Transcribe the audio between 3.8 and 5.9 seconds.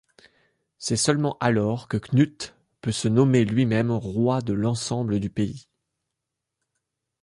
roi de l'ensemble du pays.